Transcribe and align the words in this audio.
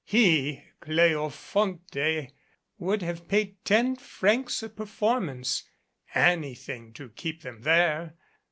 He, 0.03 0.63
Cleofonte, 0.81 2.31
would 2.79 3.03
have 3.03 3.27
paid 3.27 3.63
ten 3.63 3.95
francs 3.95 4.63
a 4.63 4.69
performance 4.69 5.69
anything 6.15 6.91
to 6.93 7.09
keep 7.09 7.43
them 7.43 7.61
there. 7.61 8.15